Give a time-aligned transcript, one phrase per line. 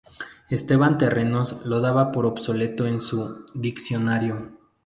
[0.49, 4.57] Esteban Terreros lo daba por obsoleto en su "Diccionario".